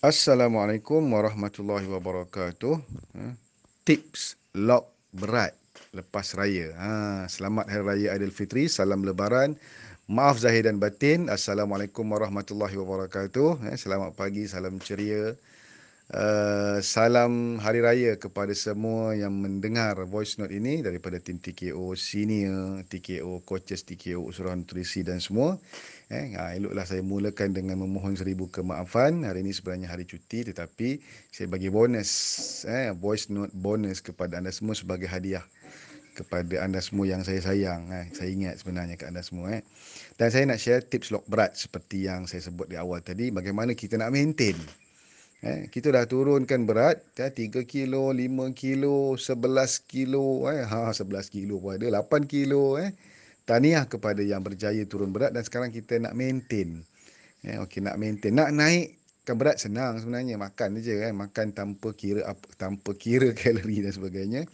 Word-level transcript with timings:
Assalamualaikum 0.00 1.04
warahmatullahi 1.12 1.84
wabarakatuh. 1.92 2.80
Ha, 3.20 3.36
Tips 3.84 4.40
lock 4.56 4.96
berat 5.12 5.52
lepas 5.92 6.32
raya. 6.40 6.72
Ha, 6.72 7.28
selamat 7.28 7.68
Hari 7.68 7.84
Raya 7.84 8.08
Aidilfitri, 8.16 8.72
salam 8.72 9.04
lebaran. 9.04 9.52
Maaf 10.08 10.40
zahir 10.40 10.64
dan 10.64 10.80
batin. 10.80 11.28
Assalamualaikum 11.28 12.08
warahmatullahi 12.08 12.80
wabarakatuh. 12.80 13.60
Ha, 13.60 13.76
selamat 13.76 14.16
pagi, 14.16 14.48
salam 14.48 14.80
ceria. 14.80 15.36
Uh, 16.12 16.76
salam 16.84 17.56
Hari 17.56 17.80
Raya 17.80 18.12
kepada 18.20 18.52
semua 18.52 19.16
yang 19.16 19.32
mendengar 19.32 19.96
voice 20.04 20.36
note 20.36 20.52
ini 20.52 20.84
daripada 20.84 21.16
tim 21.16 21.40
TKO 21.40 21.96
senior, 21.96 22.84
TKO 22.84 23.40
coaches, 23.48 23.80
TKO 23.80 24.20
usuran 24.20 24.60
nutrisi 24.60 25.00
dan 25.00 25.24
semua. 25.24 25.56
Eh, 26.12 26.36
ha, 26.36 26.52
eloklah 26.52 26.84
saya 26.84 27.00
mulakan 27.00 27.56
dengan 27.56 27.80
memohon 27.80 28.12
seribu 28.12 28.44
kemaafan. 28.52 29.24
Hari 29.24 29.40
ini 29.40 29.56
sebenarnya 29.56 29.88
hari 29.88 30.04
cuti 30.04 30.44
tetapi 30.44 31.00
saya 31.32 31.48
bagi 31.48 31.72
bonus, 31.72 32.12
eh, 32.68 32.92
voice 32.92 33.32
note 33.32 33.56
bonus 33.56 34.04
kepada 34.04 34.36
anda 34.36 34.52
semua 34.52 34.76
sebagai 34.76 35.08
hadiah 35.08 35.48
kepada 36.12 36.60
anda 36.60 36.84
semua 36.84 37.08
yang 37.08 37.24
saya 37.24 37.40
sayang. 37.40 37.88
Eh. 37.88 38.12
Saya 38.12 38.28
ingat 38.28 38.60
sebenarnya 38.60 39.00
ke 39.00 39.08
anda 39.08 39.24
semua. 39.24 39.56
Eh. 39.56 39.64
Dan 40.20 40.28
saya 40.28 40.44
nak 40.44 40.60
share 40.60 40.84
tips 40.84 41.08
lock 41.08 41.24
berat 41.24 41.56
seperti 41.56 42.04
yang 42.04 42.28
saya 42.28 42.44
sebut 42.44 42.68
di 42.68 42.76
awal 42.76 43.00
tadi. 43.00 43.32
Bagaimana 43.32 43.72
kita 43.72 43.96
nak 43.96 44.12
maintain 44.12 44.60
Eh, 45.42 45.66
kita 45.74 45.90
dah 45.90 46.06
turunkan 46.06 46.70
berat 46.70 47.02
ya, 47.18 47.26
3 47.26 47.66
kilo, 47.66 48.14
5 48.14 48.54
kilo, 48.54 49.18
11 49.18 49.82
kilo, 49.90 50.46
eh, 50.46 50.62
ha, 50.62 50.94
11 50.94 51.26
kilo 51.34 51.58
pun 51.58 51.74
ada, 51.74 51.90
8 51.90 52.30
kilo. 52.30 52.78
Eh. 52.78 52.94
Tahniah 53.42 53.90
kepada 53.90 54.22
yang 54.22 54.46
berjaya 54.46 54.86
turun 54.86 55.10
berat 55.10 55.34
dan 55.34 55.42
sekarang 55.42 55.74
kita 55.74 55.98
nak 55.98 56.14
maintain. 56.14 56.86
Eh, 57.42 57.58
okay, 57.58 57.82
nak 57.82 57.98
maintain. 57.98 58.30
Nak 58.30 58.54
naikkan 58.54 59.34
berat 59.34 59.58
senang 59.58 59.98
sebenarnya. 59.98 60.38
Makan 60.38 60.78
je. 60.78 60.94
Eh. 60.94 61.10
Makan 61.10 61.50
tanpa 61.50 61.90
kira 61.90 62.22
apa, 62.22 62.46
tanpa 62.54 62.94
kira 62.94 63.34
kalori 63.42 63.82
dan 63.82 63.90
sebagainya. 63.90 64.46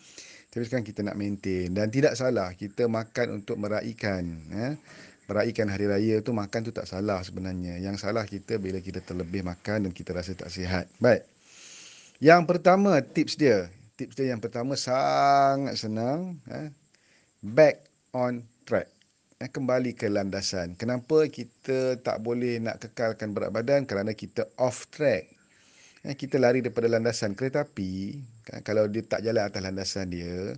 Tapi 0.49 0.65
sekarang 0.65 0.89
kita 0.89 1.05
nak 1.05 1.21
maintain. 1.21 1.69
Dan 1.69 1.93
tidak 1.93 2.17
salah 2.17 2.57
kita 2.57 2.89
makan 2.89 3.45
untuk 3.45 3.61
meraihkan. 3.61 4.25
Eh 4.57 4.73
meraihkan 5.29 5.69
hari 5.69 5.85
raya 5.85 6.25
tu 6.25 6.33
makan 6.33 6.65
tu 6.65 6.73
tak 6.73 6.89
salah 6.89 7.21
sebenarnya. 7.21 7.77
Yang 7.77 8.09
salah 8.09 8.25
kita 8.25 8.57
bila 8.57 8.81
kita 8.81 9.05
terlebih 9.05 9.45
makan 9.45 9.87
dan 9.87 9.93
kita 9.93 10.17
rasa 10.17 10.33
tak 10.33 10.49
sihat. 10.49 10.89
Baik. 10.97 11.29
Yang 12.19 12.43
pertama 12.49 12.99
tips 13.05 13.37
dia. 13.37 13.69
Tips 14.01 14.17
dia 14.17 14.33
yang 14.33 14.41
pertama 14.41 14.73
sangat 14.75 15.77
senang. 15.77 16.41
Eh. 16.49 16.73
Back 17.45 17.87
on 18.17 18.43
track. 18.65 18.89
Eh, 19.39 19.47
kembali 19.47 19.95
ke 19.95 20.11
landasan. 20.11 20.75
Kenapa 20.75 21.29
kita 21.31 22.01
tak 22.03 22.19
boleh 22.25 22.59
nak 22.59 22.83
kekalkan 22.83 23.31
berat 23.37 23.55
badan? 23.55 23.87
Kerana 23.87 24.11
kita 24.17 24.49
off 24.59 24.91
track. 24.91 25.31
Eh, 26.03 26.17
kita 26.17 26.43
lari 26.43 26.65
daripada 26.65 26.91
landasan 26.91 27.39
kereta 27.39 27.63
api. 27.69 28.19
Kan, 28.49 28.65
kalau 28.67 28.89
dia 28.91 29.05
tak 29.05 29.23
jalan 29.23 29.47
atas 29.47 29.63
landasan 29.63 30.11
dia, 30.11 30.57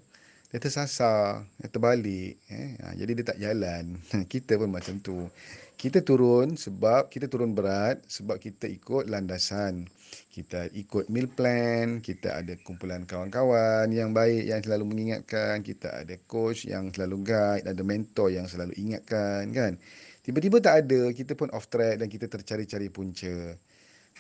dia 0.51 0.59
tersasar, 0.59 1.47
dia 1.63 1.71
terbalik. 1.71 2.35
Eh? 2.51 2.75
Ha, 2.83 2.99
jadi 2.99 3.13
dia 3.15 3.25
tak 3.31 3.39
jalan. 3.39 4.03
kita 4.33 4.59
pun 4.59 4.75
macam 4.75 4.99
tu. 4.99 5.31
Kita 5.79 6.03
turun 6.03 6.59
sebab 6.59 7.09
kita 7.09 7.31
turun 7.31 7.55
berat 7.55 8.03
sebab 8.11 8.37
kita 8.43 8.67
ikut 8.67 9.07
landasan. 9.07 9.87
Kita 10.35 10.67
ikut 10.75 11.07
meal 11.07 11.31
plan, 11.31 12.03
kita 12.03 12.43
ada 12.43 12.59
kumpulan 12.67 13.07
kawan-kawan 13.07 13.89
yang 13.95 14.11
baik 14.11 14.51
yang 14.51 14.61
selalu 14.61 14.91
mengingatkan, 14.91 15.63
kita 15.63 16.03
ada 16.03 16.19
coach 16.27 16.67
yang 16.67 16.91
selalu 16.91 17.31
guide, 17.31 17.65
ada 17.71 17.83
mentor 17.87 18.35
yang 18.35 18.51
selalu 18.51 18.75
ingatkan 18.75 19.55
kan. 19.55 19.79
Tiba-tiba 20.27 20.59
tak 20.59 20.85
ada, 20.85 21.15
kita 21.15 21.39
pun 21.39 21.49
off 21.55 21.71
track 21.71 22.03
dan 22.03 22.11
kita 22.11 22.27
tercari-cari 22.27 22.91
punca. 22.91 23.55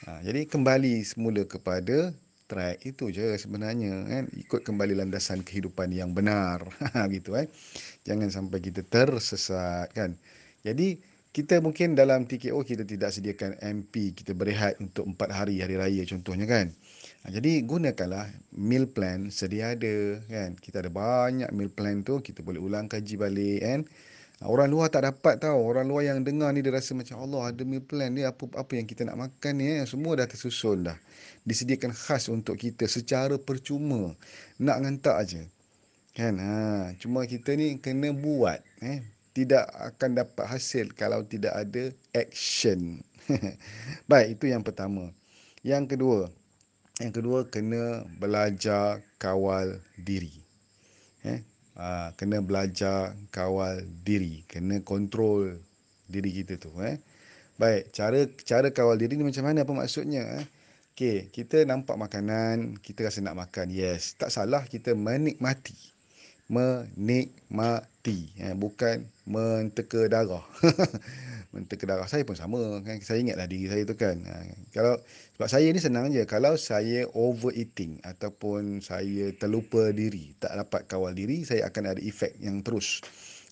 Ha, 0.06 0.22
jadi 0.22 0.46
kembali 0.46 1.02
semula 1.02 1.42
kepada 1.44 2.14
track 2.50 2.82
itu 2.82 3.14
je 3.14 3.38
sebenarnya 3.38 4.02
kan? 4.10 4.24
Ikut 4.34 4.66
kembali 4.66 4.98
landasan 4.98 5.46
kehidupan 5.46 5.94
yang 5.94 6.10
benar. 6.10 6.66
Gitu 7.14 7.38
kan 7.38 7.46
jangan 8.02 8.28
sampai 8.34 8.58
kita 8.58 8.82
tersesat 8.82 9.94
kan? 9.94 10.18
Jadi 10.66 10.98
kita 11.30 11.62
mungkin 11.62 11.94
dalam 11.94 12.26
TKO 12.26 12.66
kita 12.66 12.82
tidak 12.82 13.14
sediakan 13.14 13.54
MP 13.62 14.10
kita 14.10 14.34
berehat 14.34 14.82
untuk 14.82 15.06
4 15.06 15.30
hari 15.30 15.62
hari 15.62 15.78
raya 15.78 16.02
contohnya 16.02 16.50
kan? 16.50 16.74
Ha, 17.22 17.30
jadi 17.30 17.62
gunakanlah 17.62 18.26
meal 18.50 18.90
plan 18.90 19.30
sedia 19.30 19.78
ada 19.78 20.18
kan? 20.26 20.58
Kita 20.58 20.82
ada 20.82 20.90
banyak 20.90 21.54
meal 21.54 21.70
plan 21.70 22.02
tu 22.02 22.18
kita 22.18 22.42
boleh 22.42 22.58
ulang 22.58 22.90
kaji 22.90 23.14
balik 23.14 23.60
kan 23.62 23.80
Orang 24.40 24.72
luar 24.72 24.88
tak 24.88 25.04
dapat 25.04 25.36
tahu. 25.36 25.60
Orang 25.68 25.92
luar 25.92 26.08
yang 26.08 26.24
dengar 26.24 26.48
ni 26.56 26.64
dia 26.64 26.72
rasa 26.72 26.96
macam 26.96 27.20
Allah 27.20 27.52
ada 27.52 27.60
meal 27.60 27.84
plan 27.84 28.08
ni 28.08 28.24
apa 28.24 28.48
apa 28.56 28.72
yang 28.72 28.88
kita 28.88 29.04
nak 29.04 29.20
makan 29.28 29.52
ni 29.60 29.68
eh. 29.68 29.84
Semua 29.84 30.16
dah 30.16 30.24
tersusun 30.24 30.88
dah. 30.88 30.96
Disediakan 31.44 31.92
khas 31.92 32.32
untuk 32.32 32.56
kita 32.56 32.88
secara 32.88 33.36
percuma. 33.36 34.16
Nak 34.56 34.76
ngantak 34.80 35.16
aja. 35.20 35.42
Kan? 36.16 36.40
Ha, 36.40 36.96
cuma 36.96 37.28
kita 37.28 37.52
ni 37.52 37.76
kena 37.84 38.16
buat 38.16 38.64
eh. 38.80 39.04
Tidak 39.36 39.92
akan 39.92 40.10
dapat 40.24 40.48
hasil 40.48 40.96
kalau 40.96 41.20
tidak 41.20 41.52
ada 41.52 41.92
action. 42.16 43.04
Baik, 44.10 44.40
itu 44.40 44.50
yang 44.50 44.64
pertama. 44.64 45.12
Yang 45.60 45.94
kedua, 45.94 46.18
yang 46.96 47.12
kedua 47.12 47.44
kena 47.44 48.08
belajar 48.16 49.04
kawal 49.20 49.84
diri. 50.00 50.32
Eh, 51.28 51.44
ha, 51.78 52.10
kena 52.18 52.42
belajar 52.42 53.14
kawal 53.34 53.82
diri, 54.06 54.42
kena 54.50 54.82
kontrol 54.82 55.58
diri 56.10 56.30
kita 56.42 56.58
tu 56.58 56.70
eh. 56.82 56.98
Baik, 57.60 57.92
cara 57.92 58.24
cara 58.42 58.68
kawal 58.72 58.96
diri 58.96 59.14
ni 59.20 59.24
macam 59.26 59.44
mana 59.46 59.62
apa 59.62 59.72
maksudnya 59.76 60.22
eh? 60.40 60.46
Okey, 60.96 61.32
kita 61.32 61.64
nampak 61.64 61.96
makanan, 61.96 62.76
kita 62.82 63.08
rasa 63.08 63.24
nak 63.24 63.38
makan. 63.38 63.72
Yes, 63.72 64.18
tak 64.20 64.28
salah 64.34 64.66
kita 64.68 64.92
menikmati. 64.92 65.76
Menikmati, 66.50 68.34
eh, 68.42 68.58
bukan 68.58 69.06
menteka 69.30 70.10
darah. 70.10 70.42
menteka 71.54 71.86
darah 71.86 72.10
saya 72.10 72.26
pun 72.26 72.34
sama 72.34 72.82
kan. 72.82 72.98
Saya 72.98 73.22
ingatlah 73.22 73.46
diri 73.46 73.70
saya 73.70 73.82
tu 73.86 73.94
kan. 73.94 74.18
Ha, 74.26 74.34
kalau 74.74 74.98
sebab 75.38 75.48
saya 75.50 75.70
ni 75.70 75.78
senang 75.78 76.10
je 76.10 76.26
kalau 76.26 76.58
saya 76.58 77.06
overeating 77.14 78.02
ataupun 78.02 78.82
saya 78.82 79.30
terlupa 79.38 79.94
diri, 79.94 80.34
tak 80.42 80.58
dapat 80.58 80.90
kawal 80.90 81.14
diri, 81.14 81.46
saya 81.46 81.70
akan 81.70 81.94
ada 81.94 82.02
efek 82.02 82.34
yang 82.42 82.66
terus. 82.66 82.98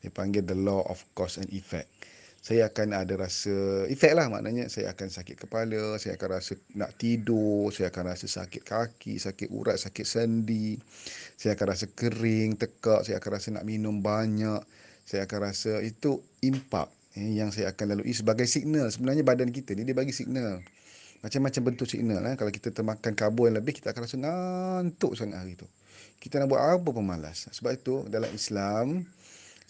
Dia 0.02 0.10
panggil 0.10 0.46
the 0.46 0.58
law 0.58 0.82
of 0.86 1.02
cause 1.14 1.38
and 1.38 1.50
effect. 1.54 1.90
Saya 2.38 2.70
akan 2.70 2.94
ada 2.94 3.14
rasa 3.18 3.84
efek 3.90 4.14
lah 4.14 4.30
maknanya. 4.30 4.70
Saya 4.70 4.94
akan 4.94 5.10
sakit 5.10 5.36
kepala, 5.46 5.98
saya 5.98 6.14
akan 6.14 6.28
rasa 6.38 6.54
nak 6.72 6.94
tidur, 6.96 7.68
saya 7.74 7.90
akan 7.90 8.14
rasa 8.14 8.26
sakit 8.30 8.62
kaki, 8.62 9.18
sakit 9.18 9.48
urat, 9.50 9.76
sakit 9.76 10.06
sendi, 10.06 10.78
saya 11.34 11.58
akan 11.58 11.66
rasa 11.74 11.86
kering, 11.92 12.56
tekak, 12.56 13.04
saya 13.04 13.18
akan 13.18 13.30
rasa 13.34 13.48
nak 13.58 13.66
minum 13.66 14.00
banyak, 14.00 14.62
saya 15.02 15.26
akan 15.26 15.38
rasa 15.50 15.82
itu 15.82 16.22
impak 16.40 16.88
eh, 17.18 17.42
yang 17.42 17.50
saya 17.50 17.74
akan 17.74 17.98
lalui 17.98 18.14
sebagai 18.14 18.46
signal. 18.46 18.86
Sebenarnya 18.88 19.26
badan 19.26 19.50
kita 19.50 19.74
ni 19.74 19.82
dia 19.82 19.96
bagi 19.98 20.14
signal. 20.14 20.62
Macam-macam 21.18 21.74
bentuk 21.74 21.90
signal 21.90 22.22
eh. 22.30 22.34
Kalau 22.38 22.52
kita 22.54 22.70
termakan 22.70 23.12
karbo 23.18 23.50
yang 23.50 23.58
lebih 23.58 23.74
Kita 23.74 23.90
akan 23.90 24.02
rasa 24.06 24.16
ngantuk 24.22 25.18
sangat 25.18 25.42
hari 25.42 25.58
tu. 25.58 25.66
Kita 26.22 26.38
nak 26.38 26.50
buat 26.50 26.62
apa 26.62 26.88
pun 26.94 27.02
malas 27.02 27.50
Sebab 27.50 27.74
itu 27.74 28.06
dalam 28.06 28.30
Islam 28.30 29.02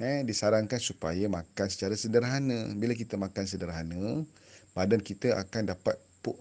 eh, 0.01 0.25
Disarankan 0.27 0.81
supaya 0.81 1.27
makan 1.31 1.67
secara 1.71 1.95
sederhana. 1.95 2.73
Bila 2.75 2.95
kita 2.95 3.15
makan 3.19 3.45
sederhana 3.45 4.23
Badan 4.73 5.03
kita 5.03 5.35
akan 5.35 5.75
dapat 5.75 5.97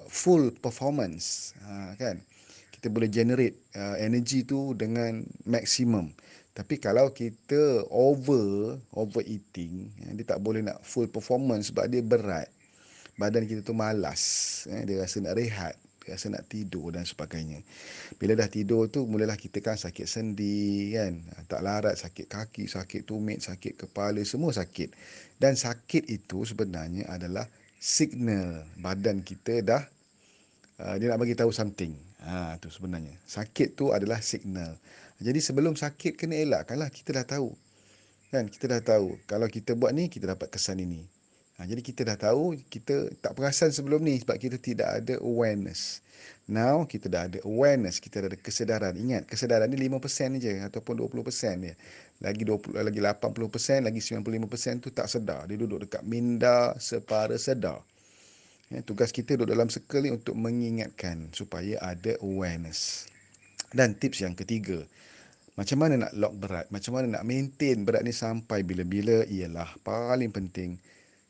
full 0.10 0.54
performance. 0.62 1.58
Ha, 1.64 1.98
kan? 1.98 2.22
Kita 2.70 2.94
boleh 2.94 3.10
generate 3.10 3.58
uh, 3.74 3.98
energy 3.98 4.46
tu 4.46 4.78
dengan 4.78 5.26
maksimum 5.50 6.14
tapi 6.58 6.82
kalau 6.82 7.14
kita 7.14 7.86
over 7.94 8.82
overeating, 8.98 9.94
eh, 10.10 10.18
dia 10.18 10.26
tak 10.34 10.42
boleh 10.42 10.66
nak 10.66 10.82
full 10.82 11.06
performance 11.06 11.70
sebab 11.70 11.86
dia 11.86 12.02
berat. 12.02 12.50
Badan 13.14 13.46
kita 13.46 13.62
tu 13.62 13.78
malas. 13.78 14.66
Eh, 14.66 14.82
dia 14.90 14.98
rasa 14.98 15.22
nak 15.22 15.38
rehat 15.38 15.78
rasa 16.14 16.32
nak 16.32 16.48
tidur 16.48 16.94
dan 16.96 17.04
sebagainya. 17.04 17.60
Bila 18.16 18.38
dah 18.38 18.48
tidur 18.48 18.88
tu 18.88 19.04
mulalah 19.04 19.36
kita 19.36 19.60
kan 19.60 19.76
sakit 19.76 20.08
sendi 20.08 20.94
kan? 20.96 21.20
Tak 21.50 21.60
larat 21.66 22.00
sakit 22.00 22.32
kaki 22.32 22.70
sakit 22.70 23.04
tumit 23.04 23.44
sakit 23.44 23.76
kepala 23.76 24.24
semua 24.24 24.56
sakit. 24.56 24.94
Dan 25.36 25.60
sakit 25.60 26.08
itu 26.08 26.48
sebenarnya 26.48 27.10
adalah 27.12 27.46
signal 27.78 28.66
badan 28.80 29.22
kita 29.22 29.62
dah 29.62 29.84
uh, 30.82 30.96
dia 30.96 31.12
nak 31.12 31.20
bagi 31.20 31.36
tahu 31.36 31.52
something. 31.52 31.92
Ha 32.24 32.56
tu 32.64 32.72
sebenarnya. 32.72 33.14
Sakit 33.28 33.76
tu 33.76 33.92
adalah 33.92 34.24
signal. 34.24 34.80
Jadi 35.18 35.42
sebelum 35.42 35.74
sakit 35.76 36.16
kena 36.16 36.38
elakkanlah 36.38 36.94
kita 36.94 37.12
dah 37.22 37.26
tahu. 37.26 37.52
Kan? 38.30 38.48
Kita 38.48 38.70
dah 38.70 38.82
tahu. 38.86 39.18
Kalau 39.26 39.50
kita 39.50 39.74
buat 39.74 39.92
ni 39.92 40.08
kita 40.08 40.32
dapat 40.38 40.54
kesan 40.54 40.80
ini 40.80 41.17
Ha, 41.58 41.66
jadi 41.66 41.82
kita 41.82 42.06
dah 42.06 42.18
tahu, 42.22 42.54
kita 42.70 43.10
tak 43.18 43.34
perasan 43.34 43.74
sebelum 43.74 44.06
ni 44.06 44.22
sebab 44.22 44.38
kita 44.38 44.62
tidak 44.62 45.02
ada 45.02 45.18
awareness. 45.26 46.06
Now, 46.46 46.86
kita 46.86 47.10
dah 47.10 47.26
ada 47.26 47.42
awareness, 47.42 47.98
kita 47.98 48.22
dah 48.22 48.30
ada 48.30 48.38
kesedaran. 48.38 48.94
Ingat, 48.94 49.26
kesedaran 49.26 49.66
ni 49.74 49.90
5% 49.90 50.38
je 50.38 50.54
ataupun 50.62 51.02
20% 51.02 51.66
dia. 51.66 51.74
Lagi 52.22 52.46
20 52.46 52.78
lagi 52.78 53.02
80%, 53.02 53.90
lagi 53.90 54.02
95% 54.06 54.86
tu 54.86 54.90
tak 54.94 55.10
sedar. 55.10 55.50
Dia 55.50 55.58
duduk 55.58 55.90
dekat 55.90 56.06
minda 56.06 56.78
separa 56.78 57.34
sedar. 57.42 57.82
Ya, 58.70 58.86
tugas 58.86 59.10
kita 59.10 59.34
duduk 59.34 59.58
dalam 59.58 59.74
circle 59.74 60.06
ni 60.06 60.12
untuk 60.14 60.38
mengingatkan 60.38 61.34
supaya 61.34 61.82
ada 61.82 62.22
awareness. 62.22 63.10
Dan 63.74 63.98
tips 63.98 64.22
yang 64.22 64.38
ketiga, 64.38 64.86
macam 65.58 65.82
mana 65.82 66.06
nak 66.06 66.14
lock 66.14 66.38
berat, 66.38 66.70
macam 66.70 67.02
mana 67.02 67.18
nak 67.18 67.26
maintain 67.26 67.82
berat 67.82 68.06
ni 68.06 68.14
sampai 68.14 68.62
bila-bila 68.62 69.26
ialah 69.26 69.74
paling 69.82 70.30
penting 70.30 70.78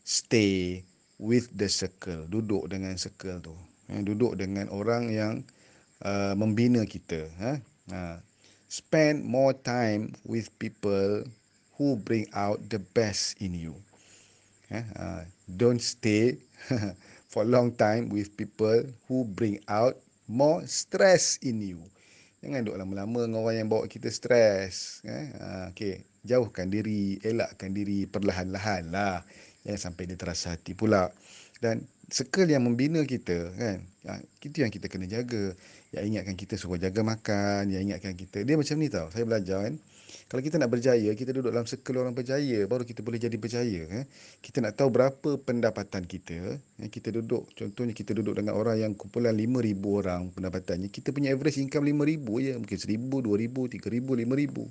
stay 0.08 0.88
with 1.20 1.52
the 1.60 1.68
circle 1.68 2.24
duduk 2.32 2.72
dengan 2.72 2.96
circle 2.96 3.44
tu 3.44 3.52
eh, 3.92 4.00
duduk 4.00 4.40
dengan 4.40 4.72
orang 4.72 5.12
yang 5.12 5.34
uh, 6.08 6.32
membina 6.40 6.88
kita 6.88 7.28
eh. 7.44 7.60
uh, 7.92 8.16
spend 8.72 9.28
more 9.28 9.52
time 9.52 10.16
with 10.24 10.48
people 10.64 11.28
who 11.76 12.00
bring 12.08 12.24
out 12.32 12.56
the 12.72 12.80
best 12.96 13.36
in 13.44 13.52
you 13.52 13.76
eh. 14.72 14.88
uh, 14.96 15.28
don't 15.60 15.84
stay 15.84 16.40
for 17.32 17.44
long 17.44 17.76
time 17.76 18.08
with 18.08 18.32
people 18.40 18.88
who 19.12 19.28
bring 19.36 19.60
out 19.68 20.00
more 20.32 20.64
stress 20.64 21.36
in 21.44 21.60
you 21.60 21.84
jangan 22.40 22.64
duduk 22.64 22.80
lama-lama 22.80 23.28
dengan 23.28 23.44
orang 23.44 23.56
yang 23.60 23.68
bawa 23.68 23.84
kita 23.92 24.08
stres 24.08 25.04
eh. 25.04 25.36
uh, 25.36 25.68
okay. 25.68 26.08
jauhkan 26.24 26.72
diri 26.72 27.20
elakkan 27.28 27.76
diri 27.76 28.08
perlahan-lahan 28.08 28.88
lah 28.96 29.20
Jangan 29.66 29.80
sampai 29.92 30.04
dia 30.10 30.18
terasa 30.20 30.54
hati 30.54 30.78
pula. 30.78 31.10
Dan 31.58 31.90
circle 32.08 32.48
yang 32.48 32.64
membina 32.64 33.02
kita 33.04 33.52
kan. 33.58 33.84
Ya, 34.06 34.14
itu 34.46 34.58
yang 34.64 34.72
kita 34.72 34.88
kena 34.88 35.10
jaga. 35.10 35.58
Yang 35.92 36.04
ingatkan 36.14 36.36
kita 36.38 36.54
suruh 36.56 36.78
jaga 36.78 37.02
makan. 37.02 37.74
Yang 37.74 37.82
ingatkan 37.92 38.14
kita. 38.14 38.46
Dia 38.46 38.56
macam 38.56 38.76
ni 38.78 38.88
tau. 38.88 39.10
Saya 39.10 39.26
belajar 39.26 39.68
kan. 39.68 39.76
Kalau 40.28 40.44
kita 40.44 40.60
nak 40.60 40.72
berjaya, 40.72 41.12
kita 41.16 41.32
duduk 41.36 41.52
dalam 41.52 41.68
circle 41.68 42.04
orang 42.04 42.16
berjaya. 42.16 42.64
Baru 42.68 42.84
kita 42.84 43.04
boleh 43.04 43.20
jadi 43.20 43.36
berjaya. 43.36 43.82
Kan? 43.88 44.04
Kita 44.40 44.58
nak 44.64 44.76
tahu 44.80 44.90
berapa 44.92 45.30
pendapatan 45.40 46.04
kita. 46.08 46.60
Yang 46.80 46.92
kita 47.02 47.10
duduk. 47.16 47.52
Contohnya 47.56 47.92
kita 47.92 48.16
duduk 48.16 48.40
dengan 48.40 48.56
orang 48.56 48.80
yang 48.80 48.92
kumpulan 48.96 49.36
5,000 49.36 49.82
orang 49.88 50.22
pendapatannya. 50.32 50.88
Kita 50.92 51.12
punya 51.12 51.34
average 51.36 51.60
income 51.60 51.88
5,000 51.92 52.44
je. 52.44 52.54
Mungkin 52.56 52.78
1,000, 52.78 53.24
2,000, 53.24 53.68
3,000, 53.68 54.14
5,000. 54.16 54.68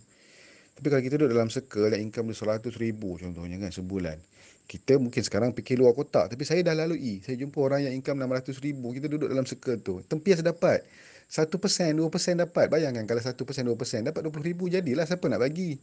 Tapi 0.76 0.92
kalau 0.92 1.02
kita 1.08 1.16
duduk 1.16 1.32
dalam 1.32 1.48
circle 1.48 1.88
yang 1.88 2.12
income 2.12 2.28
dia 2.28 2.36
100,000 2.36 2.92
contohnya 3.00 3.56
kan 3.56 3.72
sebulan 3.72 4.20
kita 4.66 4.98
mungkin 4.98 5.22
sekarang 5.22 5.54
fikir 5.54 5.78
luar 5.78 5.94
kotak 5.94 6.34
tapi 6.34 6.42
saya 6.42 6.60
dah 6.66 6.74
lalui. 6.74 7.22
Saya 7.22 7.38
jumpa 7.38 7.58
orang 7.62 7.86
yang 7.86 7.94
income 7.94 8.18
600 8.18 8.58
ribu 8.66 8.90
kita 8.90 9.06
duduk 9.06 9.30
dalam 9.30 9.46
circle 9.46 9.78
tu. 9.78 10.02
Tempias 10.04 10.42
dapat 10.42 10.82
1% 11.30 11.50
2% 11.54 12.42
dapat. 12.42 12.66
Bayangkan 12.66 13.06
kalau 13.06 13.22
1% 13.22 13.38
2% 13.38 14.10
dapat 14.10 14.20
20 14.26 14.42
ribu 14.42 14.66
jadilah 14.66 15.06
siapa 15.06 15.26
nak 15.30 15.46
bagi. 15.46 15.78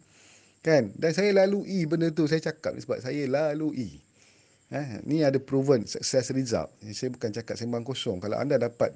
Kan? 0.60 0.92
Dan 0.96 1.12
saya 1.16 1.32
lalui 1.32 1.88
benda 1.88 2.12
tu 2.12 2.28
saya 2.28 2.44
cakap 2.44 2.76
sebab 2.76 3.00
saya 3.00 3.24
lalui. 3.28 4.04
Eh, 4.74 4.88
ni 5.08 5.24
ada 5.24 5.40
proven 5.40 5.88
success 5.88 6.32
result. 6.36 6.72
Saya 6.92 7.12
bukan 7.12 7.32
cakap 7.32 7.56
sembang 7.56 7.88
kosong. 7.88 8.20
Kalau 8.20 8.36
anda 8.36 8.60
dapat 8.60 8.92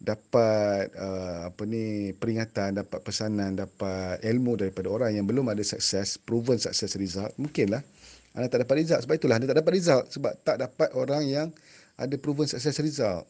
dapat 0.00 0.96
uh, 0.96 1.52
apa 1.52 1.62
ni 1.68 2.16
peringatan 2.16 2.80
dapat 2.80 3.04
pesanan 3.04 3.52
dapat 3.52 4.16
ilmu 4.24 4.56
daripada 4.56 4.88
orang 4.88 5.12
yang 5.12 5.28
belum 5.28 5.52
ada 5.52 5.60
sukses 5.60 6.16
proven 6.16 6.56
success 6.56 6.96
result 6.96 7.28
mungkinlah 7.36 7.84
anda 8.34 8.46
tak 8.46 8.66
dapat 8.66 8.86
result. 8.86 9.00
Sebab 9.06 9.14
itulah 9.18 9.36
anda 9.38 9.46
tak 9.50 9.58
dapat 9.62 9.72
result. 9.74 10.04
Sebab 10.14 10.32
tak 10.46 10.56
dapat 10.62 10.88
orang 10.94 11.22
yang 11.26 11.48
ada 11.98 12.14
proven 12.16 12.46
success 12.46 12.78
result. 12.78 13.26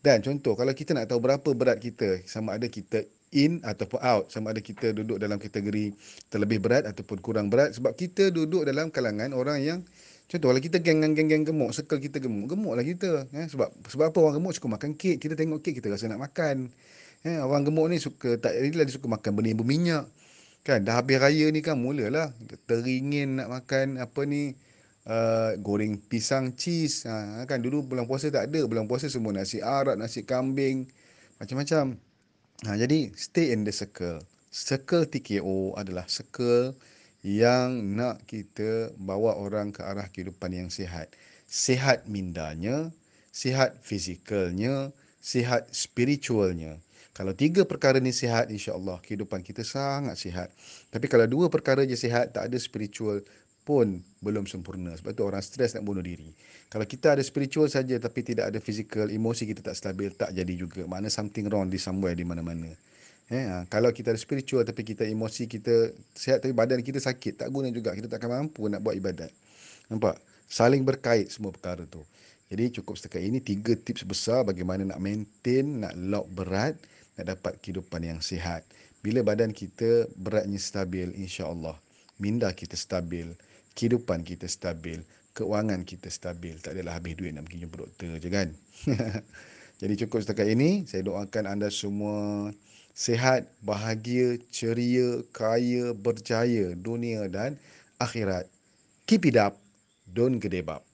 Dan 0.00 0.24
contoh, 0.24 0.56
kalau 0.56 0.72
kita 0.72 0.96
nak 0.96 1.12
tahu 1.12 1.20
berapa 1.20 1.50
berat 1.52 1.76
kita, 1.76 2.24
sama 2.24 2.56
ada 2.56 2.64
kita 2.66 3.04
in 3.30 3.62
ataupun 3.62 4.00
out, 4.00 4.32
sama 4.32 4.50
ada 4.50 4.58
kita 4.64 4.90
duduk 4.90 5.20
dalam 5.20 5.38
kategori 5.38 5.94
terlebih 6.32 6.58
berat 6.58 6.88
ataupun 6.88 7.20
kurang 7.20 7.52
berat. 7.52 7.76
Sebab 7.76 7.94
kita 7.94 8.32
duduk 8.32 8.64
dalam 8.64 8.88
kalangan 8.88 9.36
orang 9.36 9.60
yang, 9.60 9.78
contoh 10.26 10.50
kalau 10.50 10.60
kita 10.60 10.80
geng 10.80 11.04
geng-geng 11.04 11.44
gemuk, 11.46 11.70
circle 11.76 12.00
kita 12.00 12.16
gemuk, 12.18 12.48
gemuklah 12.48 12.82
kita. 12.82 13.28
Eh? 13.30 13.46
Sebab 13.46 13.70
sebab 13.86 14.08
apa 14.08 14.18
orang 14.24 14.34
gemuk 14.40 14.52
suka 14.56 14.68
makan 14.72 14.96
kek, 14.96 15.20
kita 15.20 15.36
tengok 15.36 15.60
kek, 15.62 15.78
kita 15.78 15.92
rasa 15.92 16.08
nak 16.08 16.24
makan. 16.24 16.72
Eh? 17.22 17.38
Orang 17.38 17.68
gemuk 17.68 17.86
ni 17.92 18.00
suka, 18.00 18.40
tak 18.40 18.56
really 18.56 18.82
dia 18.82 18.96
suka 18.96 19.06
makan 19.06 19.30
benda 19.36 19.52
yang 19.52 19.60
berminyak. 19.60 20.04
Kan 20.60 20.84
dah 20.84 21.00
habis 21.00 21.16
raya 21.16 21.48
ni 21.48 21.64
kan 21.64 21.80
mulalah 21.80 22.36
teringin 22.68 23.40
nak 23.40 23.48
makan 23.48 23.96
apa 23.96 24.28
ni 24.28 24.52
uh, 25.08 25.56
goreng 25.60 25.96
pisang 25.96 26.52
cheese. 26.52 27.08
Ha, 27.08 27.44
kan 27.48 27.64
dulu 27.64 27.84
bulan 27.86 28.04
puasa 28.04 28.28
tak 28.28 28.52
ada. 28.52 28.60
Bulan 28.68 28.84
puasa 28.84 29.08
semua 29.08 29.32
nasi 29.32 29.64
arak, 29.64 29.96
nasi 29.96 30.20
kambing, 30.26 30.84
macam-macam. 31.40 31.96
Ha, 32.68 32.76
jadi 32.76 33.08
stay 33.16 33.56
in 33.56 33.64
the 33.64 33.72
circle. 33.72 34.20
Circle 34.50 35.08
TKO 35.08 35.78
adalah 35.78 36.04
circle 36.10 36.74
yang 37.24 37.96
nak 37.96 38.24
kita 38.28 38.92
bawa 38.96 39.36
orang 39.36 39.72
ke 39.72 39.80
arah 39.84 40.08
kehidupan 40.12 40.52
yang 40.52 40.68
sihat. 40.68 41.12
Sihat 41.48 42.04
mindanya, 42.04 42.92
sihat 43.32 43.80
fizikalnya, 43.80 44.92
sihat 45.22 45.68
spiritualnya. 45.72 46.80
Kalau 47.10 47.34
tiga 47.34 47.66
perkara 47.66 47.98
ni 47.98 48.14
sihat, 48.14 48.48
insya-Allah 48.54 49.02
kehidupan 49.02 49.42
kita 49.42 49.66
sangat 49.66 50.14
sihat. 50.14 50.48
Tapi 50.94 51.10
kalau 51.10 51.26
dua 51.26 51.50
perkara 51.50 51.82
je 51.82 51.98
sihat, 51.98 52.30
tak 52.30 52.46
ada 52.48 52.56
spiritual 52.56 53.18
pun 53.66 53.98
belum 54.22 54.46
sempurna. 54.46 54.94
Sebab 54.94 55.12
tu 55.14 55.22
orang 55.26 55.42
stres 55.42 55.74
nak 55.74 55.84
bunuh 55.84 56.02
diri. 56.02 56.30
Kalau 56.70 56.86
kita 56.86 57.18
ada 57.18 57.22
spiritual 57.26 57.66
saja 57.66 57.98
tapi 57.98 58.22
tidak 58.22 58.54
ada 58.54 58.58
physical, 58.62 59.10
emosi 59.10 59.42
kita 59.50 59.60
tak 59.60 59.74
stabil, 59.74 60.14
tak 60.14 60.30
jadi 60.30 60.54
juga. 60.54 60.86
Mana 60.86 61.10
something 61.10 61.50
wrong 61.50 61.66
di 61.66 61.82
somewhere 61.82 62.14
di 62.14 62.22
mana-mana. 62.22 62.70
Eh, 63.30 63.46
ha, 63.46 63.62
kalau 63.70 63.94
kita 63.94 64.10
ada 64.10 64.18
spiritual 64.18 64.66
tapi 64.66 64.82
kita 64.82 65.06
emosi 65.06 65.46
kita 65.46 65.94
sihat 66.14 66.42
tapi 66.42 66.50
badan 66.50 66.82
kita 66.82 66.98
sakit, 66.98 67.42
tak 67.42 67.48
guna 67.50 67.70
juga. 67.70 67.94
Kita 67.94 68.06
tak 68.06 68.22
akan 68.22 68.30
mampu 68.46 68.66
nak 68.70 68.82
buat 68.82 68.94
ibadat. 68.94 69.30
Nampak? 69.90 70.18
Saling 70.50 70.82
berkait 70.82 71.30
semua 71.30 71.54
perkara 71.54 71.86
tu. 71.86 72.02
Jadi 72.50 72.82
cukup 72.82 72.98
setakat 72.98 73.22
ini 73.22 73.38
tiga 73.38 73.78
tips 73.78 74.02
besar 74.02 74.42
bagaimana 74.42 74.82
nak 74.82 74.98
maintain, 74.98 75.86
nak 75.86 75.94
lock 75.94 76.26
berat 76.34 76.74
nak 77.20 77.36
dapat 77.36 77.60
kehidupan 77.60 78.00
yang 78.00 78.20
sihat. 78.24 78.64
Bila 79.04 79.20
badan 79.20 79.52
kita 79.52 80.08
beratnya 80.16 80.56
stabil, 80.56 81.12
insya-Allah, 81.16 81.76
minda 82.16 82.48
kita 82.52 82.76
stabil, 82.76 83.32
kehidupan 83.76 84.24
kita 84.24 84.48
stabil, 84.48 85.04
keuangan 85.36 85.84
kita 85.84 86.08
stabil. 86.08 86.56
Tak 86.60 86.76
adalah 86.76 86.96
habis 86.96 87.16
duit 87.16 87.36
nak 87.36 87.48
pergi 87.48 87.64
jumpa 87.64 87.76
doktor 87.80 88.16
je 88.20 88.28
kan. 88.32 88.48
Jadi 89.80 89.94
cukup 90.04 90.20
setakat 90.20 90.52
ini, 90.52 90.84
saya 90.84 91.04
doakan 91.04 91.48
anda 91.48 91.72
semua 91.72 92.52
sihat, 92.92 93.48
bahagia, 93.64 94.36
ceria, 94.52 95.24
kaya, 95.32 95.96
berjaya 95.96 96.76
dunia 96.76 97.24
dan 97.32 97.56
akhirat. 97.96 98.44
Keep 99.08 99.32
it 99.32 99.36
up, 99.40 99.56
don't 100.04 100.36
gedebab. 100.36 100.84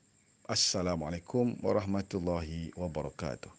Assalamualaikum 0.47 1.59
warahmatullahi 1.59 2.71
wabarakatuh. 2.79 3.57